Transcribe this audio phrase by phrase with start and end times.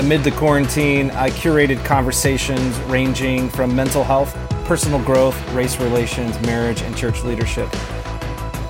[0.00, 4.34] Amid the quarantine, I curated conversations ranging from mental health,
[4.64, 7.68] personal growth, race relations, marriage, and church leadership.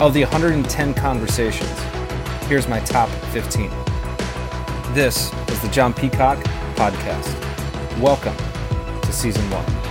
[0.01, 1.71] Of the 110 conversations,
[2.49, 3.71] here's my top 15.
[4.93, 6.39] This is the Jon Peacock
[6.75, 7.31] Podcast.
[8.01, 8.37] Welcome
[9.03, 9.90] to Season 1.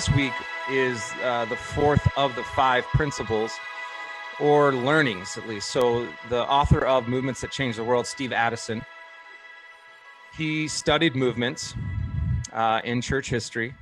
[0.00, 0.32] This week
[0.70, 3.52] is uh, the fourth of the five principles
[4.40, 5.68] or learnings, at least.
[5.68, 8.82] So, the author of Movements That Change the World, Steve Addison,
[10.38, 11.74] he studied movements
[12.54, 13.74] uh, in church history.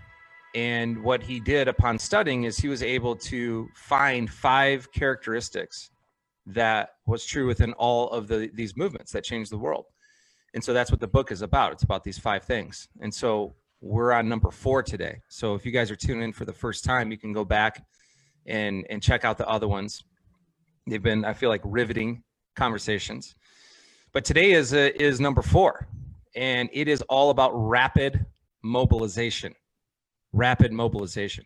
[0.56, 5.90] And what he did upon studying is he was able to find five characteristics
[6.46, 9.84] that was true within all of the, these movements that changed the world.
[10.52, 11.70] And so that's what the book is about.
[11.74, 12.88] It's about these five things.
[13.00, 15.20] And so we're on number four today.
[15.28, 17.84] So if you guys are tuning in for the first time, you can go back
[18.46, 20.02] and and check out the other ones.
[20.87, 22.23] They've been, I feel like, riveting
[22.56, 23.34] conversations.
[24.12, 25.87] But today is a, is number four,
[26.34, 28.24] and it is all about rapid
[28.62, 29.54] mobilization.
[30.32, 31.45] Rapid mobilization.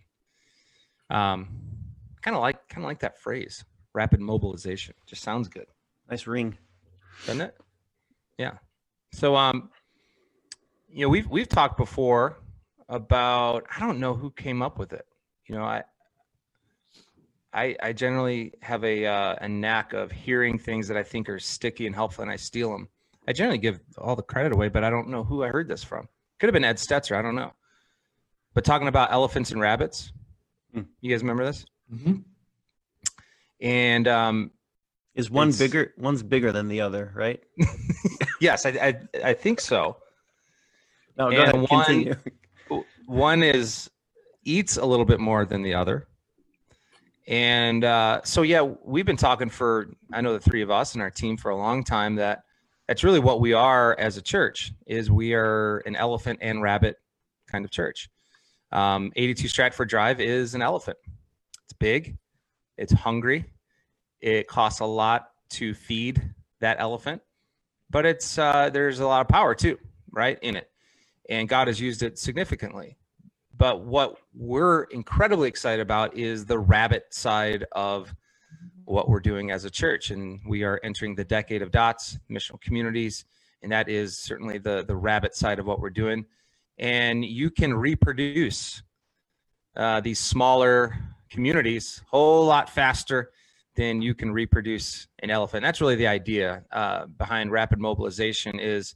[1.10, 1.48] Um,
[2.22, 4.94] kind of like kind of like that phrase, rapid mobilization.
[5.06, 5.66] Just sounds good,
[6.08, 6.56] Nice ring.
[7.26, 7.54] doesn't it?
[8.38, 8.52] Yeah.
[9.12, 9.70] So um,
[10.92, 12.38] you know, we've we've talked before
[12.88, 15.06] about I don't know who came up with it.
[15.46, 15.82] You know, I
[17.54, 21.38] I, I generally have a uh, a knack of hearing things that I think are
[21.38, 22.88] sticky and helpful, and I steal them.
[23.28, 25.84] I generally give all the credit away, but I don't know who I heard this
[25.84, 26.08] from.
[26.38, 27.16] Could have been Ed Stetzer.
[27.16, 27.52] I don't know.
[28.54, 30.12] But talking about elephants and rabbits,
[30.74, 30.82] Hmm.
[31.00, 31.64] you guys remember this?
[31.92, 32.14] Mm-hmm.
[33.60, 34.50] And um,
[35.14, 35.92] Is one bigger?
[35.98, 37.40] One's bigger than the other, right?
[38.40, 39.98] yes, I, I I think so.
[41.16, 41.70] No, go And ahead.
[41.70, 42.14] one- Continue.
[43.06, 43.90] one is
[44.44, 46.08] eats a little bit more than the other
[47.28, 51.02] and uh, so yeah we've been talking for i know the three of us and
[51.02, 52.42] our team for a long time that
[52.88, 56.96] that's really what we are as a church is we are an elephant and rabbit
[57.46, 58.08] kind of church
[58.72, 60.98] um, 82 stratford drive is an elephant
[61.64, 62.16] it's big
[62.76, 63.44] it's hungry
[64.20, 66.20] it costs a lot to feed
[66.58, 67.22] that elephant
[67.90, 69.78] but it's uh, there's a lot of power too
[70.10, 70.68] right in it
[71.28, 72.96] and God has used it significantly.
[73.56, 78.14] But what we're incredibly excited about is the rabbit side of
[78.84, 80.10] what we're doing as a church.
[80.10, 83.24] And we are entering the decade of dots, missional communities,
[83.62, 86.24] and that is certainly the the rabbit side of what we're doing.
[86.78, 88.82] And you can reproduce
[89.76, 90.96] uh, these smaller
[91.30, 93.30] communities a whole lot faster
[93.74, 95.62] than you can reproduce an elephant.
[95.62, 98.94] That's really the idea uh, behind rapid mobilization is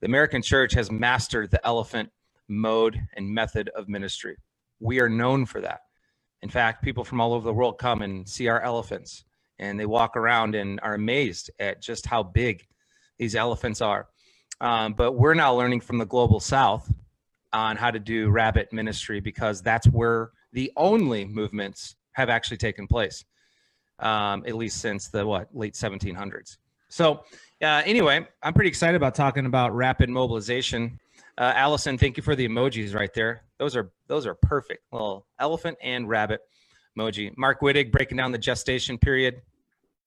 [0.00, 2.10] the American church has mastered the elephant
[2.48, 4.36] mode and method of ministry.
[4.80, 5.80] We are known for that.
[6.42, 9.24] In fact, people from all over the world come and see our elephants
[9.58, 12.66] and they walk around and are amazed at just how big
[13.18, 14.08] these elephants are.
[14.60, 16.92] Um, but we're now learning from the global south
[17.52, 22.86] on how to do rabbit ministry because that's where the only movements have actually taken
[22.86, 23.24] place,
[23.98, 26.58] um, at least since the what late 1700s.
[26.88, 27.24] So
[27.62, 30.98] uh, anyway, I'm pretty excited about talking about rapid mobilization.
[31.36, 33.42] Uh, Allison, thank you for the emojis right there.
[33.58, 34.84] Those are those are perfect.
[34.92, 36.40] Little elephant and rabbit
[36.96, 37.36] emoji.
[37.36, 39.42] Mark Wittig breaking down the gestation period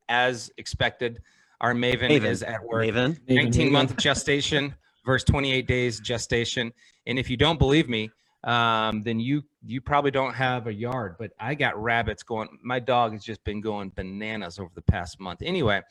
[0.10, 1.22] as expected.
[1.62, 2.26] Our Maven, Maven.
[2.26, 2.84] is at work.
[2.86, 3.20] Maven.
[3.30, 4.74] 19 month gestation
[5.06, 6.72] versus 28 days gestation.
[7.06, 8.10] And if you don't believe me,
[8.44, 11.16] um, then you you probably don't have a yard.
[11.20, 12.50] But I got rabbits going.
[12.64, 15.42] My dog has just been going bananas over the past month.
[15.44, 15.82] Anyway,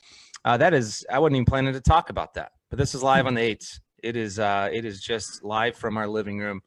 [0.45, 2.51] uh, that is I wasn't even planning to talk about that.
[2.69, 3.79] But this is live on the eighth.
[4.03, 6.61] It is uh, it is just live from our living room.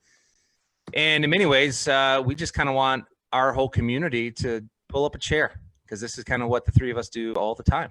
[0.92, 5.04] And in many ways, uh, we just kind of want our whole community to pull
[5.04, 7.54] up a chair because this is kind of what the three of us do all
[7.54, 7.90] the time.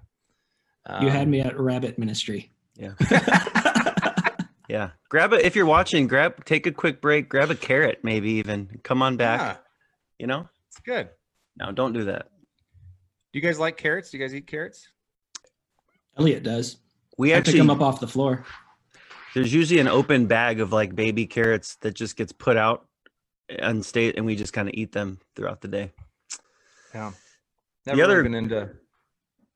[1.02, 2.52] You had Um, me at rabbit ministry.
[2.76, 2.94] Yeah.
[4.70, 4.92] Yeah.
[5.10, 6.08] Grab it if you're watching.
[6.08, 6.46] Grab.
[6.46, 7.30] Take a quick break.
[7.30, 8.80] Grab a carrot, maybe even.
[8.84, 9.40] Come on back.
[9.40, 9.56] Yeah,
[10.20, 10.50] You know.
[10.68, 11.10] it's good.
[11.58, 12.30] No, don't do that.
[13.34, 14.10] Do you guys like carrots?
[14.10, 14.88] Do you guys eat carrots?
[16.18, 16.78] Elliot does.
[17.18, 18.46] We I pick actually him up off the floor.
[19.34, 22.86] there's usually an open bag of like baby carrots that just gets put out
[23.50, 25.92] and state, and we just kind of eat them throughout the day.
[26.94, 27.12] Yeah.
[27.86, 28.70] The Never really other- been into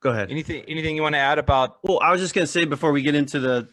[0.01, 0.29] Go ahead.
[0.31, 0.63] anything.
[0.67, 1.77] Anything you want to add about?
[1.83, 3.67] Well, I was just gonna say before we get into the,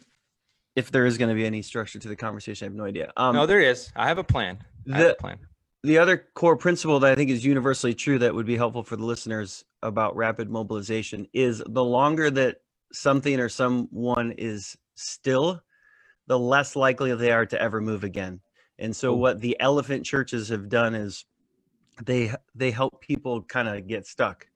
[0.75, 3.11] if there is gonna be any structure to the conversation, I have no idea.
[3.17, 3.91] Um, no, there is.
[3.95, 4.59] I have a plan.
[4.91, 5.37] I have the a plan.
[5.83, 8.95] the other core principle that I think is universally true that would be helpful for
[8.95, 12.61] the listeners about rapid mobilization is the longer that
[12.95, 15.61] something or someone is still,
[16.27, 18.41] the less likely they are to ever move again.
[18.79, 19.19] And so Cool.
[19.19, 21.25] what the elephant churches have done is
[22.03, 24.47] they they help people kind of get stuck.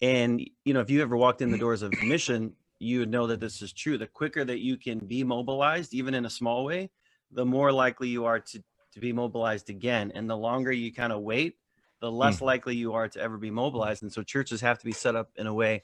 [0.00, 3.26] And you know, if you ever walked in the doors of mission, you would know
[3.26, 3.98] that this is true.
[3.98, 6.90] The quicker that you can be mobilized, even in a small way,
[7.30, 8.62] the more likely you are to
[8.92, 10.10] to be mobilized again.
[10.14, 11.56] And the longer you kind of wait,
[12.00, 12.16] the hmm.
[12.16, 14.02] less likely you are to ever be mobilized.
[14.02, 15.82] And so churches have to be set up in a way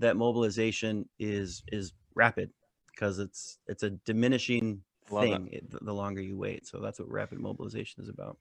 [0.00, 2.50] that mobilization is is rapid
[2.88, 6.66] because it's it's a diminishing Love thing it, the- longer you wait.
[6.66, 8.36] So that's what rapid mobilization is about.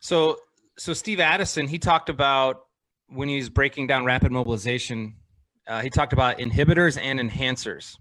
[0.00, 0.38] So,
[0.76, 2.66] so Steve Addison, he talked about
[3.08, 5.14] when he's breaking down rapid mobilization,
[5.66, 7.96] uh, he talked about inhibitors and enhancers.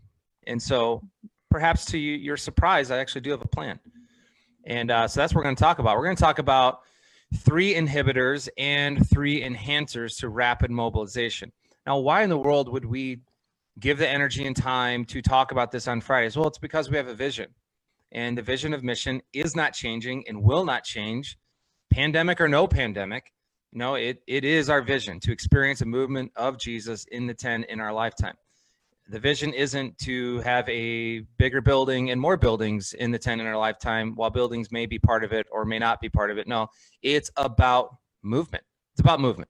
[0.47, 1.01] And so,
[1.49, 3.79] perhaps to you, your surprise, I actually do have a plan.
[4.65, 5.97] And uh, so that's what we're going to talk about.
[5.97, 6.79] We're going to talk about
[7.37, 11.51] three inhibitors and three enhancers to rapid mobilization.
[11.85, 13.21] Now, why in the world would we
[13.79, 16.37] give the energy and time to talk about this on Fridays?
[16.37, 17.49] Well, it's because we have a vision.
[18.11, 21.37] And the vision of mission is not changing and will not change
[21.93, 23.31] pandemic or no pandemic
[23.71, 27.65] no it, it is our vision to experience a movement of jesus in the 10
[27.65, 28.33] in our lifetime
[29.09, 33.45] the vision isn't to have a bigger building and more buildings in the 10 in
[33.45, 36.37] our lifetime while buildings may be part of it or may not be part of
[36.39, 36.67] it no
[37.03, 38.63] it's about movement
[38.93, 39.49] it's about movement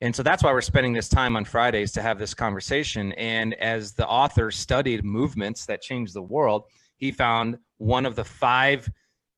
[0.00, 3.54] and so that's why we're spending this time on fridays to have this conversation and
[3.54, 6.64] as the author studied movements that changed the world
[6.96, 8.90] he found one of the five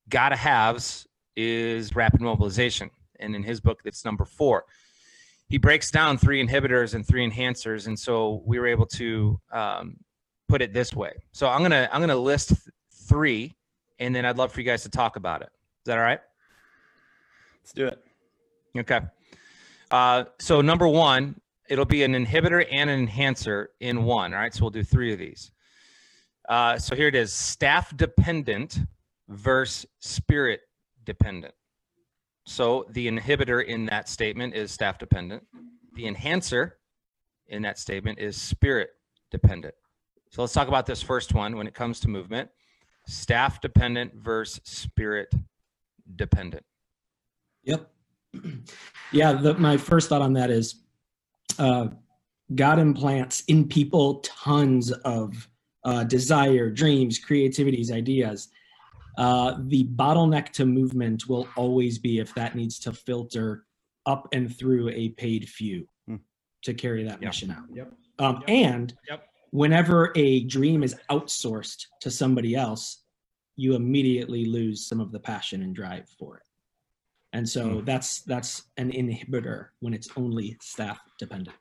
[0.08, 2.90] gotta haves is rapid mobilization.
[3.20, 4.64] And in his book, it's number four.
[5.48, 7.86] He breaks down three inhibitors and three enhancers.
[7.86, 9.96] And so we were able to um,
[10.48, 11.12] put it this way.
[11.32, 12.60] So I'm to, I'm to list th-
[13.08, 13.54] three
[13.98, 15.48] and then I'd love for you guys to talk about it.
[15.48, 16.20] Is that all right?
[17.62, 17.98] Let's do it.
[18.78, 19.00] Okay.
[19.90, 24.34] Uh, so number one, it'll be an inhibitor and an enhancer in one.
[24.34, 24.54] All right.
[24.54, 25.50] So we'll do three of these.
[26.48, 28.78] Uh, so here it is staff dependent
[29.28, 30.60] versus spirit
[31.04, 31.54] dependent.
[32.46, 35.44] So the inhibitor in that statement is staff dependent.
[35.94, 36.78] The enhancer
[37.48, 38.90] in that statement is spirit
[39.30, 39.74] dependent.
[40.30, 42.50] So let's talk about this first one when it comes to movement
[43.06, 45.32] staff dependent versus spirit
[46.16, 46.64] dependent.
[47.64, 47.90] Yep.
[49.12, 50.82] Yeah, the, my first thought on that is
[51.58, 51.88] uh,
[52.54, 55.48] God implants in people tons of
[55.84, 58.48] uh, desire, dreams, creativities, ideas.
[59.18, 63.66] Uh, the bottleneck to movement will always be if that needs to filter
[64.06, 66.16] up and through a paid few Hmm.
[66.62, 67.28] to carry that Yeah.
[67.28, 67.64] mission out.
[67.74, 67.92] Yep.
[68.18, 68.44] Um, Yep.
[68.48, 69.28] And Yep.
[69.50, 73.04] whenever a dream is outsourced to somebody else,
[73.56, 76.44] you immediately lose some of the passion and drive for it.
[77.32, 77.84] And so Hmm.
[77.84, 81.56] that's that's an inhibitor when it's only staff dependent.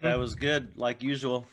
[0.00, 1.46] That was good, like usual.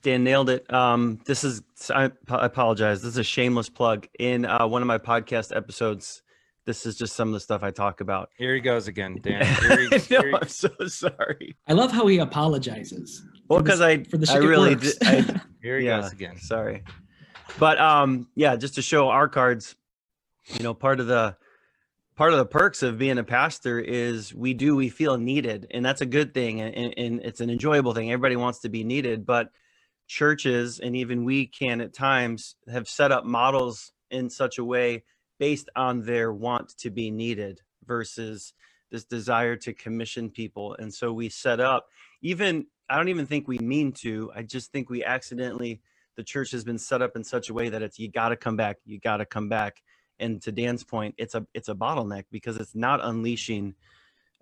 [0.00, 0.72] Dan nailed it.
[0.72, 1.62] Um, this is
[1.94, 3.02] I, I apologize.
[3.02, 4.06] This is a shameless plug.
[4.18, 6.22] In uh, one of my podcast episodes,
[6.64, 8.30] this is just some of the stuff I talk about.
[8.38, 9.44] Here he goes again, Dan.
[9.60, 11.56] Here he, I know, here he- I'm so sorry.
[11.66, 13.22] I love how he apologizes.
[13.48, 14.94] Well, because I for the I shit it really works.
[14.96, 15.30] did.
[15.30, 16.00] I, here he Yeah.
[16.00, 16.38] goes again.
[16.38, 16.84] sorry,
[17.58, 19.74] but um, yeah, just to show our cards.
[20.54, 21.36] You know, part of the
[22.16, 25.84] part of the perks of being a pastor is we do we feel needed, and
[25.84, 28.10] that's a good thing, and, and, it's an enjoyable thing.
[28.10, 29.50] Everybody wants to be needed, but
[30.08, 35.04] churches and even we can at times have set up models in such a way
[35.38, 38.54] based on their want to be needed versus
[38.90, 41.88] this desire to commission people and so we set up
[42.22, 45.78] even i don't even think we mean to i just think we accidentally
[46.16, 48.36] the church has been set up in such a way that it's you got to
[48.36, 49.82] come back you got to come back
[50.20, 53.74] and to dan's point it's a it's a bottleneck because it's not unleashing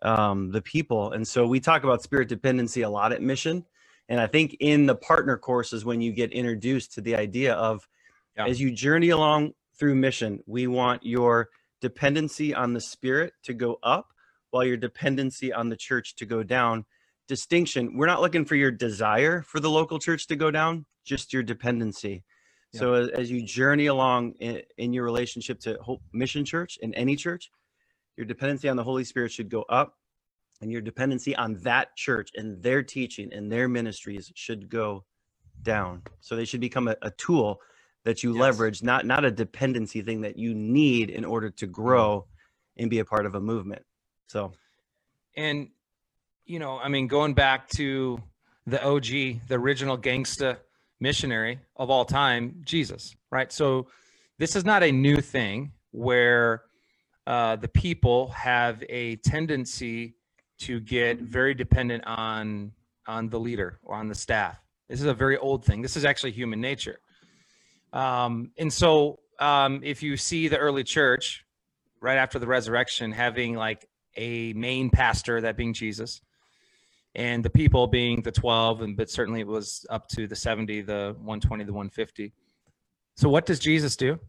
[0.03, 3.65] um, the people and so we talk about spirit dependency a lot at mission
[4.09, 7.89] and I think in the partner courses, when you get introduced to the idea of
[8.37, 8.47] Yeah.
[8.47, 11.49] as you journey along through mission, we want your
[11.81, 14.13] dependency on the spirit to go up
[14.51, 16.85] while your dependency on the church to go down.
[17.27, 21.33] Distinction we're not looking for your desire for the local church to go down, just
[21.33, 22.23] your dependency.
[22.75, 26.93] So as, as you journey along in, in your relationship to Hope Mission Church in
[26.95, 27.51] any church,
[28.17, 29.97] your dependency on the Holy Spirit should go up
[30.61, 35.05] and your dependency on that church and their teaching and their ministries should go
[35.63, 36.03] down.
[36.21, 37.61] So they should become a, a tool
[38.05, 38.41] that you Yes.
[38.41, 42.27] leverage not not a dependency thing that you need in order to grow
[42.77, 43.83] and be a part of a movement.
[44.29, 44.53] So.
[45.37, 45.71] And
[46.45, 48.23] you know, I mean, going back to
[48.67, 49.07] the OG,
[49.49, 50.59] the original gangsta
[51.01, 53.53] missionary of all time, Jesus, right?
[53.53, 53.89] So
[54.39, 56.63] this is not a new thing where
[57.27, 60.15] uh, the people have a tendency
[60.59, 62.73] to get very dependent on
[63.07, 64.59] on the leader or on the staff.
[64.89, 65.81] This is a very old thing.
[65.81, 66.99] This is actually human nature.
[67.93, 71.45] Um, and so um, if you see the early church
[72.01, 76.21] right after the resurrection having like a main pastor, that being Jesus,
[77.17, 80.83] and the people being the 12, and but certainly it was up to the 70,
[80.83, 82.33] the 120, the 150.
[83.17, 84.21] So what does Jesus do?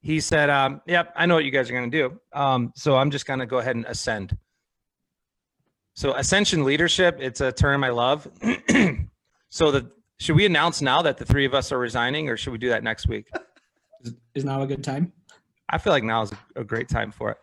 [0.00, 2.20] He said, um, "Yep, I know what you guys are going to do.
[2.32, 4.38] Um, so I'm just going to go ahead and ascend."
[5.94, 8.30] So ascension leadership, it's a term I love.
[9.50, 12.52] so the should we announce now that the three of us are resigning, or should
[12.52, 13.26] we do that next week?
[14.02, 15.12] Is, is now a good time?
[15.68, 17.38] I feel like now is a great time for it.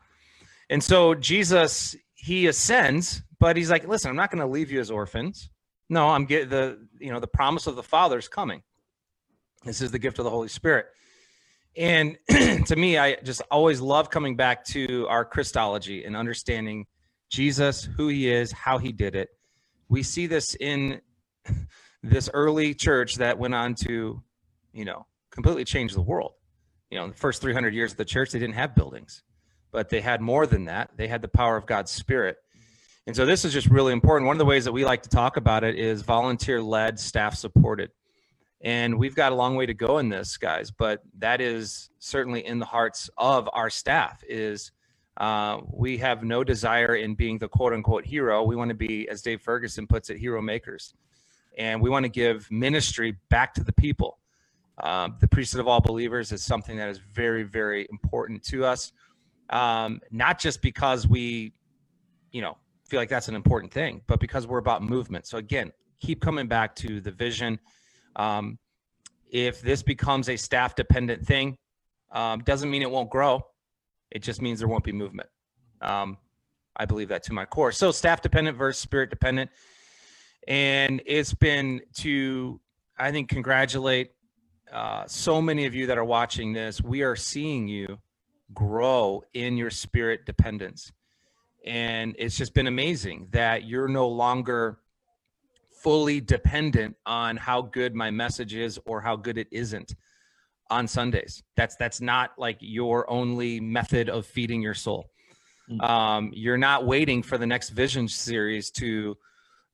[0.70, 4.80] And so Jesus, he ascends, but he's like, listen, I'm not going to leave you
[4.80, 5.50] as orphans.
[5.88, 8.64] No, I'm getting the, you know, the promise of the Father is coming.
[9.64, 10.88] This is the gift of the Holy Spirit.
[11.78, 12.18] And
[12.66, 16.88] to me, I just always love coming back to our Christology and understanding
[17.30, 19.30] Jesus, who he is, how he did it.
[19.88, 21.02] We see this in
[22.04, 24.22] this early church that went on to,
[24.74, 26.34] you know, completely change the world.
[26.90, 29.22] You know, the first 300 years of the church, they didn't have buildings
[29.78, 30.90] but they had more than that.
[30.98, 32.38] They had the power of God's Spirit.
[33.06, 34.26] And so this is just really important.
[34.26, 37.36] One of the ways that we like to talk about it is volunteer led, staff
[37.36, 37.92] supported.
[38.62, 42.44] And we've got a long way to go in this, guys, but that is certainly
[42.44, 44.72] in the hearts of our staff is
[45.18, 48.42] uh, we have no desire in being the quote unquote hero.
[48.42, 50.96] We want to be, as Dave Ferguson puts it, hero makers.
[51.56, 54.18] And we want to give ministry back to the people.
[54.80, 58.92] Um, the priesthood of all believers is something that is very, very important to us
[59.50, 61.54] um, not just because we,
[62.32, 65.28] you know, feel like that's an important thing, but because we're about movement.
[65.28, 67.60] So again, keep coming back to the vision.
[68.16, 68.58] Um,
[69.30, 71.58] if this becomes a staff dependent thing,
[72.12, 73.46] um, doesn't mean it won't grow.
[74.12, 75.30] It just means there won't be movement.
[75.82, 76.18] Um,
[76.76, 77.72] I believe that to my core.
[77.72, 79.50] So staff dependent versus spirit dependent.
[80.48, 82.62] And it's been to,
[82.98, 84.12] I think, congratulate
[84.72, 86.82] uh, so many of you that are watching this.
[86.82, 88.00] We are seeing you
[88.54, 90.92] grow in your spirit dependence.
[91.66, 94.80] And it's just been amazing that you're no longer
[95.82, 99.96] fully dependent on how good my message is or how good it isn't
[100.70, 101.44] on Sundays.
[101.56, 105.10] That's that's not like your only method of feeding your soul.
[105.70, 105.90] Mm.
[105.90, 109.18] Um, you're not waiting for the next vision series to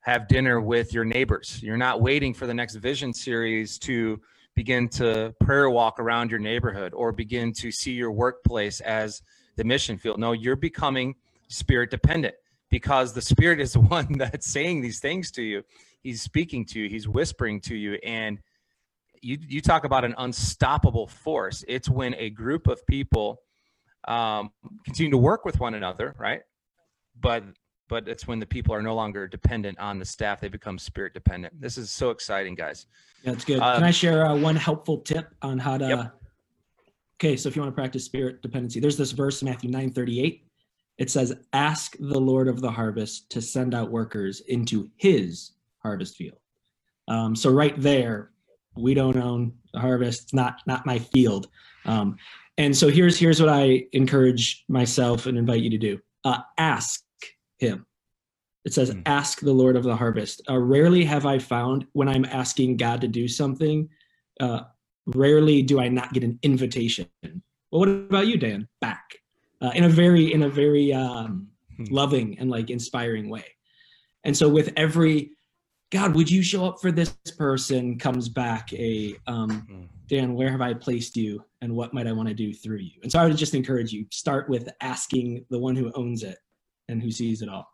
[0.01, 1.61] have dinner with your neighbors.
[1.63, 4.19] You're not waiting for the next vision series to
[4.55, 9.21] begin to prayer walk around your neighborhood or begin to see your workplace as
[9.55, 10.19] the mission field.
[10.19, 11.15] No, you're becoming
[11.47, 12.35] spirit dependent
[12.69, 15.63] because the spirit is the one that's saying these things to you.
[16.01, 18.39] He's speaking to you, he's whispering to you and
[19.21, 21.63] you you talk about an unstoppable force.
[21.67, 23.41] It's when a group of people
[24.07, 24.51] um,
[24.83, 26.41] continue to work with one another, right?
[27.19, 27.45] But
[27.93, 31.13] but it's when the people are no longer dependent on the staff; they become spirit
[31.13, 31.61] dependent.
[31.61, 32.87] This is so exciting, guys.
[33.23, 33.59] That's good.
[33.59, 35.87] Um, Can I share uh, one helpful tip on how to?
[35.87, 36.15] Yep.
[37.17, 39.91] Okay, so if you want to practice spirit dependency, there's this verse in Matthew nine
[39.91, 40.47] thirty eight.
[40.97, 45.51] It says, "Ask the Lord of the harvest to send out workers into His
[45.83, 46.39] harvest field."
[47.07, 48.31] Um, so right there,
[48.75, 50.23] we don't own the harvest.
[50.23, 51.47] It's not not my field.
[51.85, 52.17] Um,
[52.57, 57.02] and so here's here's what I encourage myself and invite you to do: uh, ask
[57.63, 57.85] Him
[58.65, 59.01] it says, mm.
[59.05, 60.41] Ask the Lord of the harvest.
[60.49, 63.89] Uh, rarely have I found when I'm asking God to do something,
[64.39, 64.61] uh,
[65.07, 67.07] rarely do I not get an invitation.
[67.23, 68.67] Well, what about you, Dan?
[68.79, 69.03] Back
[69.61, 71.91] uh, in a very, in a very um, mm.
[71.91, 73.45] loving and like inspiring way.
[74.23, 75.31] And so with every,
[75.91, 77.99] God, would you show up for this person?
[77.99, 79.87] Comes back a, um, mm.
[80.07, 82.91] Dan, where have I placed you, and what might I want to do through you?
[83.03, 86.37] And so I would just encourage you start with asking the one who owns it
[86.87, 87.67] and who sees it all.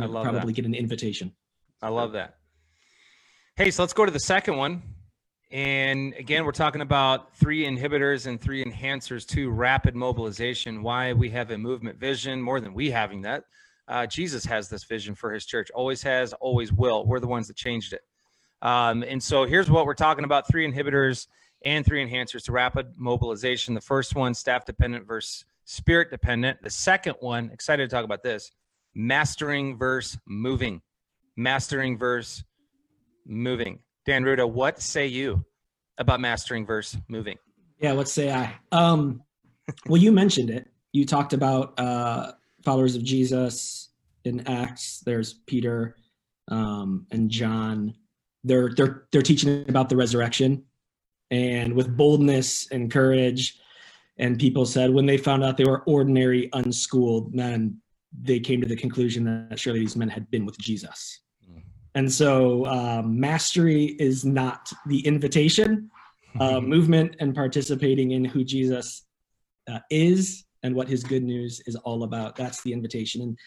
[0.00, 0.56] I love probably that.
[0.56, 1.32] get an invitation.
[1.82, 2.36] I love that.
[3.56, 4.82] Hey, so let's go to the second one.
[5.50, 10.82] And again, we're talking about three inhibitors and three enhancers to rapid mobilization.
[10.82, 13.44] Why we have a movement vision more than we having that.
[13.86, 17.06] Uh, Jesus has this vision for his church, always has, always will.
[17.06, 18.00] We're the ones that changed it.
[18.62, 21.28] Um, and so here's what we're talking about three inhibitors
[21.64, 23.74] and three enhancers to rapid mobilization.
[23.74, 26.62] The first one, staff dependent versus spirit dependent.
[26.62, 28.50] The second one, excited to talk about this,
[28.94, 30.80] mastering verse moving.
[31.36, 32.44] Mastering verse
[33.26, 33.80] moving.
[34.06, 35.44] Dan Ruda, what say you
[35.98, 37.38] about mastering verse moving?
[37.78, 38.54] Yeah, what say I?
[38.72, 39.22] Um,
[39.86, 40.68] well, you mentioned it.
[40.92, 42.32] You talked about uh,
[42.64, 43.90] followers of Jesus
[44.24, 45.00] in Acts.
[45.00, 45.96] There's Peter
[46.48, 47.94] um, and John.
[48.44, 50.64] They're they're they're teaching about the resurrection,
[51.30, 53.58] and with boldness and courage.
[54.18, 57.80] And people said when they found out they were ordinary, unschooled men,
[58.22, 61.20] they came to the conclusion that surely these men had been with Jesus.
[61.44, 61.58] Hmm.
[61.94, 65.90] And so, um, mastery is not the invitation,
[66.38, 69.04] uh, movement and participating in who Jesus
[69.68, 72.36] uh, is and what his good news is all about.
[72.36, 73.22] That's the invitation.
[73.22, 73.38] And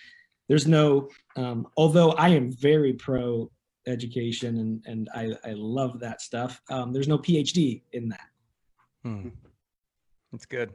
[0.49, 3.49] there's no, um, although I am very pro
[3.85, 8.27] education and, and I, I love that stuff, um, there's no PhD in that.
[9.03, 9.29] Hmm.
[10.31, 10.73] That's good.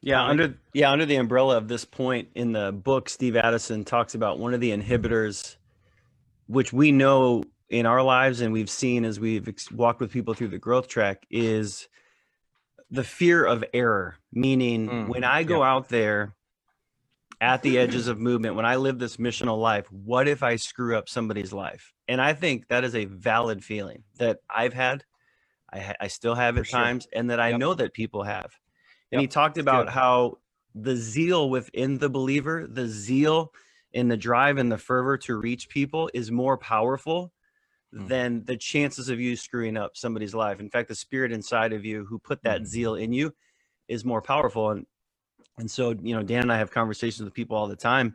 [0.00, 4.14] Yeah, under yeah, under the umbrella of this point in the book, Steve Addison talks
[4.16, 5.56] about one of the inhibitors,
[6.48, 10.34] which we know in our lives and we've seen as we've ex- walked with people
[10.34, 11.88] through the growth track is
[12.90, 14.16] the fear of error.
[14.32, 15.70] Meaning, Mm, when I go yeah.
[15.70, 16.34] out there
[17.40, 20.96] at the edges of movement, when I live this missional life, what if I screw
[20.96, 21.92] up somebody's life?
[22.08, 25.04] And I think that is a valid feeling that I've had.
[25.72, 26.80] I, I still have at sure.
[26.80, 27.60] times, and that I Yep.
[27.60, 28.52] know that people have.
[29.10, 29.94] And he talked that's about good.
[29.94, 30.38] how
[30.74, 33.52] the zeal within the believer, the zeal
[33.94, 37.32] and the drive and the fervor to reach people is more powerful
[37.94, 38.08] Mm.
[38.08, 40.60] than the chances of you screwing up somebody's life.
[40.60, 42.66] In fact, the spirit inside of you who put that Mhm.
[42.66, 43.34] zeal in you
[43.88, 44.70] is more powerful.
[44.70, 44.86] And
[45.58, 48.14] and so, you know, Dan and I have conversations with people all the time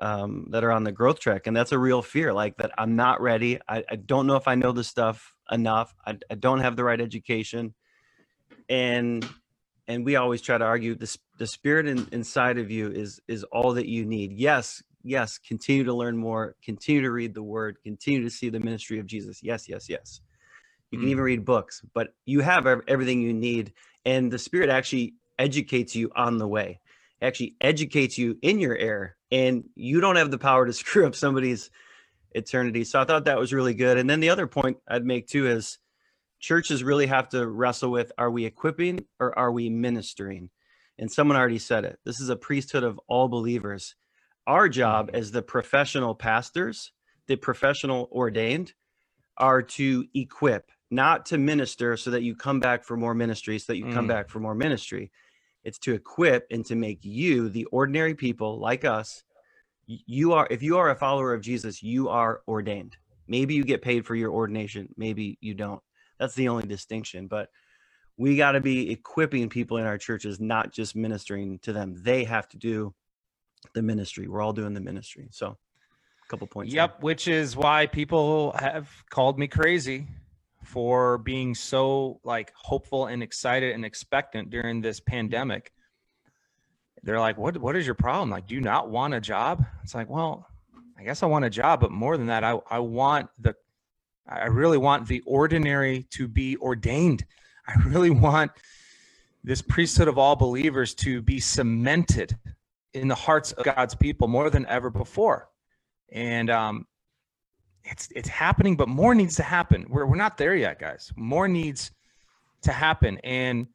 [0.00, 2.32] um, that are on the growth track, and that's a real fear.
[2.32, 3.58] Like that, I'm not ready.
[3.68, 5.94] I, I don't know if I know the stuff enough.
[6.06, 7.74] I, I don't have the right education,
[8.68, 9.26] and
[9.88, 13.44] and we always try to argue this the spirit in, inside of you is is
[13.44, 14.32] all that you need.
[14.32, 18.60] Yes yes continue to learn more continue to read the word continue to see the
[18.60, 19.42] ministry of jesus.
[19.42, 20.20] Yes yes yes.
[20.92, 21.12] You can Mm.
[21.12, 23.72] even read books but you have everything you need
[24.06, 26.80] and the spirit actually educates you on the way.
[27.22, 31.14] Actually educates you in your error and you don't have the power to screw up
[31.16, 31.70] somebody's
[32.34, 32.84] eternity.
[32.84, 33.98] So i thought that was really good.
[33.98, 35.78] And then the other point i'd make too is
[36.40, 40.50] churches really have to wrestle with are we equipping or are we ministering?
[40.98, 41.98] And someone already said it.
[42.04, 43.94] This is a priesthood of all believers.
[44.46, 46.92] Our job as the professional pastors
[47.28, 48.72] the professional ordained
[49.38, 53.72] are to equip not to minister so that you come back for more ministry so
[53.72, 54.08] that you come Mm.
[54.08, 55.10] back for more ministry.
[55.64, 59.22] It's to equip and to make you the ordinary people like us
[60.06, 62.96] you are if you are a follower of jesus you are ordained.
[63.28, 65.80] Maybe you get paid for your ordination maybe you don't.
[66.18, 67.48] That's the only distinction but
[68.16, 71.96] we got to be equipping people in our churches not just ministering to them.
[72.02, 72.94] They have to do
[73.74, 74.28] the ministry.
[74.28, 75.28] We're all doing the ministry.
[75.30, 76.82] So a couple points there.
[76.82, 80.06] Yep, which is why people have called me crazy
[80.64, 85.72] for being so like hopeful and excited and expectant during this pandemic.
[87.02, 88.30] They're like, "What what is your problem?
[88.30, 90.46] Like, do you not want a job?" It's like, "Well,
[90.98, 93.54] I guess I want a job, but more than that, I I want the
[94.28, 97.24] I really want the ordinary to be ordained.
[97.66, 98.52] I really want
[99.44, 102.36] this priesthood of all believers to be cemented
[102.94, 105.48] in the hearts of God's people more than ever before."
[106.12, 106.86] and um,
[107.84, 109.86] it's it's happening, but more needs to happen.
[109.88, 111.10] We're we're not there yet, guys.
[111.16, 111.90] More needs
[112.62, 113.66] to happen, and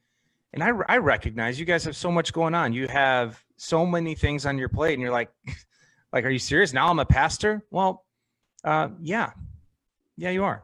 [0.58, 2.74] and I I recognize you guys have so much going on.
[2.74, 5.30] You have so many things on your plate, and you're like,
[6.14, 6.74] like, are you serious?
[6.74, 7.64] Now I'm a pastor.
[7.70, 8.04] Well,
[8.64, 9.32] uh, yeah,
[10.16, 10.64] yeah, you are,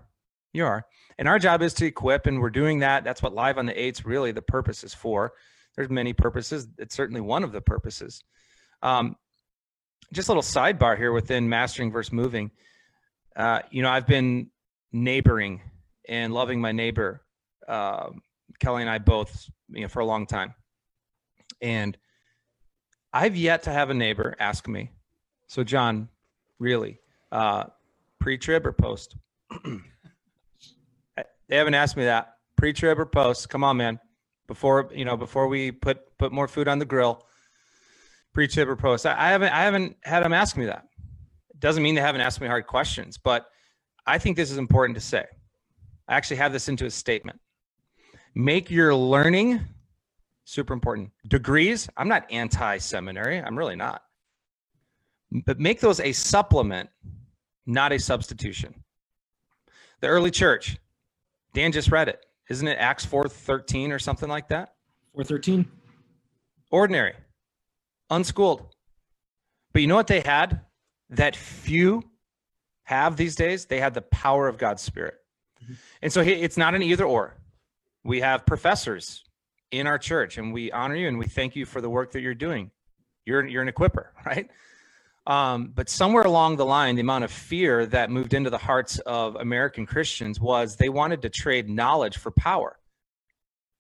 [0.52, 0.86] you are.
[1.20, 3.04] And our job is to equip, and we're doing that.
[3.04, 5.34] That's what Live on the Eights really the purpose is for.
[5.76, 6.68] There's many purposes.
[6.80, 8.24] It's certainly one of the purposes.
[8.82, 9.16] Um,
[10.12, 12.50] just a little sidebar here within mastering versus moving.
[13.36, 14.50] Uh, you know, I've been
[14.92, 15.62] neighboring
[16.10, 17.22] and loving my neighbor,
[17.68, 18.22] um,
[18.64, 20.56] Kelly and I both, you know, for a long time.
[21.62, 21.98] And
[23.12, 24.92] I've yet to have a neighbor ask me,
[25.48, 26.08] so Jon,
[26.60, 27.00] really,
[27.32, 27.66] uh,
[28.20, 29.18] pre-trib or post?
[31.48, 33.50] they haven't asked me that pre-trib or post.
[33.50, 34.00] Come on, man.
[34.48, 37.26] Before you know, before we put put more food on the grill,
[38.34, 39.06] pre-trib or post.
[39.06, 40.86] I, I haven't I haven't had them ask me that.
[41.50, 43.48] It doesn't mean they haven't asked me hard questions, but
[44.06, 45.26] I think this is important to say.
[46.08, 47.40] I actually have this into a statement.
[48.36, 49.62] Make your learning
[50.46, 51.12] super important.
[51.28, 53.40] Degrees, I'm not anti-seminary.
[53.40, 54.04] I'm really not.
[55.46, 56.90] But make those a supplement,
[57.66, 58.84] not a substitution.
[60.02, 60.78] The early church,
[61.54, 62.26] Dan just read it.
[62.50, 64.76] Isn't it Acts 4:13 or something like that?
[65.14, 65.66] 413.
[66.72, 67.14] Ordinary,
[68.10, 68.76] unschooled.
[69.72, 70.62] But you know what they had
[71.10, 72.04] that few
[72.84, 73.66] have these days?
[73.66, 75.16] They had the power of God's Spirit.
[75.64, 75.74] Mm-hmm.
[76.02, 77.38] And so it's not an either or.
[78.04, 79.24] We have professors
[79.72, 82.22] in our church, and we honor you and we thank you for the work that
[82.22, 82.72] you're doing.
[83.26, 84.50] You're, you're an equiper, right?
[85.26, 89.00] Um, but somewhere along the line, the amount of fear that moved into the hearts
[89.00, 92.78] of American Christians was they wanted to trade knowledge for power.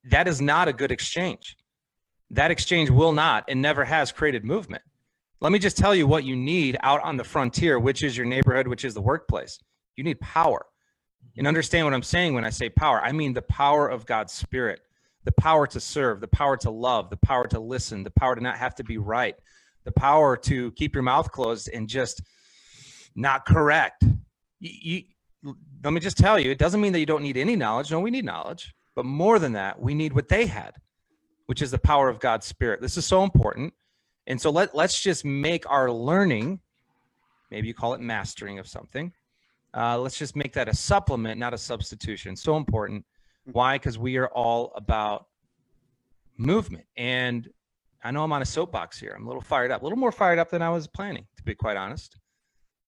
[0.05, 1.57] That is not a good exchange.
[2.31, 4.83] That exchange will not and never has created movement.
[5.41, 8.25] Let me just tell you what you need out on the frontier, which is your
[8.25, 9.59] neighborhood, which is the workplace.
[9.97, 10.65] You need power.
[11.37, 13.01] And understand what I'm saying when I say power.
[13.01, 14.81] I mean the power of God's Spirit,
[15.23, 18.41] the power to serve, the power to love, the power to listen, the power to
[18.41, 19.35] not have to be right,
[19.83, 22.21] the power to keep your mouth closed and just
[23.15, 24.03] not correct.
[24.59, 25.03] You,
[25.41, 27.91] you, let me just tell you, it doesn't mean that you don't need any knowledge.
[27.91, 28.73] No, we need knowledge.
[28.95, 30.75] But more than that, we need what they had,
[31.47, 32.79] which is the power of God's Spirit.
[32.79, 33.73] This is so important.
[34.27, 36.59] And so let, let's just make our learning,
[37.51, 39.11] maybe you call it mastering of something.
[39.75, 42.35] Uh, let's just make that a supplement, not a substitution.
[42.35, 43.05] So important.
[43.45, 43.75] Why?
[43.75, 45.27] Because we are all about
[46.37, 46.85] movement.
[46.95, 47.49] And
[48.03, 49.13] I know I'm on a soapbox here.
[49.15, 51.43] I'm a little fired up, a little more fired up than I was planning, to
[51.43, 52.17] be quite honest.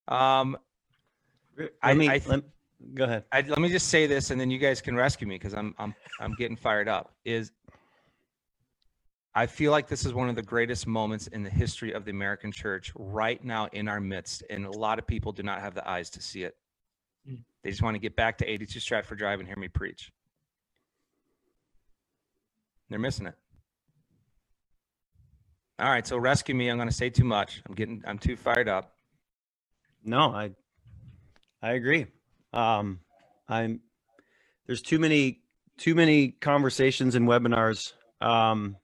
[0.08, 0.58] Um,
[1.82, 2.43] I mean, I- let,
[2.93, 3.24] go ahead.
[3.32, 5.74] I, let me just say this, and then you guys can rescue me because I'm
[5.80, 7.13] I'm I'm getting fired up.
[7.24, 7.52] Is
[9.34, 12.12] I feel like this is one of the greatest moments in the history of the
[12.12, 15.74] American church right now in our midst, and a lot of people do not have
[15.74, 16.56] the eyes to see it.
[17.26, 20.12] They just want to get back to 82 Stratford Drive and hear me preach.
[22.90, 23.36] They're missing it.
[25.80, 26.70] All right, so rescue me.
[26.70, 27.62] I'm going to say too much.
[27.68, 28.94] I'm getting I'm too fired up.
[30.04, 30.52] No, I
[31.62, 32.06] I agree.
[32.54, 33.00] Um
[33.50, 33.82] I'm
[34.68, 35.42] there's too many
[35.78, 38.78] too many conversations and webinars um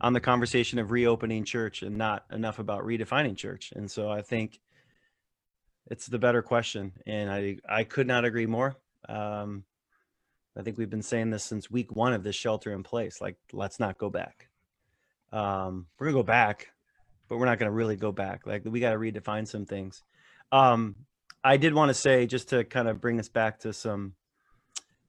[0.00, 3.72] on the conversation of reopening church and not enough about redefining church.
[3.74, 4.60] And so I think
[5.90, 8.76] it's the better question and I I could not agree more.
[9.08, 9.64] Um
[10.56, 13.36] I think we've been saying this since week 1 of this shelter in place like
[13.52, 14.48] let's not go back.
[15.32, 16.74] Um we're to go back
[17.28, 18.46] but we're not to really go back.
[18.46, 20.02] Like we got to redefine some things.
[20.52, 20.96] Um,
[21.42, 24.14] I did want to say, just to kind of bring us back to some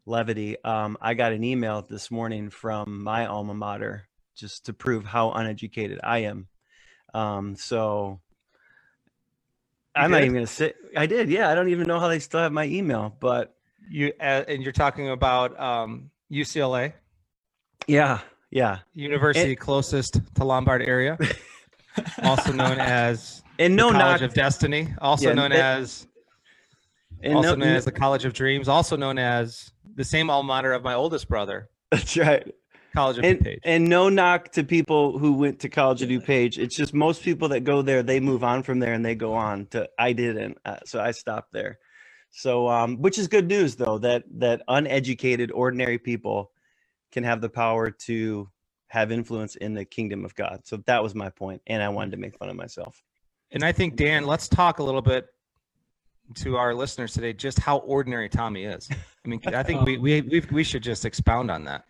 [0.06, 5.06] levity, um, I got an email this morning from my alma mater just to prove
[5.06, 6.48] how uneducated I am.
[7.14, 8.20] Um, so
[9.96, 11.30] I'm not even going to say I did.
[11.30, 11.50] Yeah.
[11.50, 13.56] I don't even know how they still have my email, but
[13.90, 16.94] You uh, and you're talking about um, UCLA.
[17.88, 18.20] yeah,
[18.52, 18.80] yeah.
[18.94, 21.18] University closest to Lombard area,
[22.24, 26.08] also known as And no, College not, of Destiny, also Yeah, known that- as
[27.22, 30.48] and also no, known as the College of Dreams, also known as the same alma
[30.48, 32.54] mater of my oldest brother, that's right.
[32.96, 33.60] College of and, DuPage.
[33.64, 36.58] and no knock to people who went to college of DuPage.
[36.58, 39.34] It's just most people that go there, they move on from there and they go
[39.34, 39.90] on to.
[40.00, 41.80] I didn't, uh, so I stopped there.
[42.32, 46.52] So, um, which is good news though that that uneducated, ordinary people
[47.12, 48.50] can have the power to
[48.88, 50.62] have influence in the kingdom of God.
[50.64, 53.04] So that was my point, and I wanted to make fun of myself.
[53.52, 55.28] And I think Dan, let's talk a little bit
[56.36, 58.90] to our listeners today, just how ordinary Tommy is.
[58.92, 61.86] I mean, I think we we we we should just expound on that.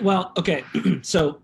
[0.00, 0.64] Well, okay.
[1.02, 1.40] so